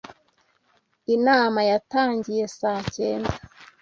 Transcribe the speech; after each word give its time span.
Inama 1.15 1.59
yatangiye 1.71 2.45
saa 2.59 2.81
cyenda. 2.95 3.33